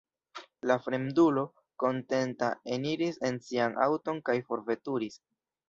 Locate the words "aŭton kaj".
3.89-4.39